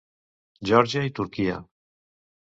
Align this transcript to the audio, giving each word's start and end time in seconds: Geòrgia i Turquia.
Geòrgia 0.69 1.03
i 1.09 1.13
Turquia. 1.21 1.61